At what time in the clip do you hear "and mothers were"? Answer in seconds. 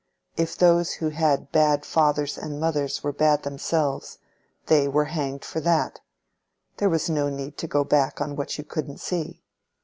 2.35-3.11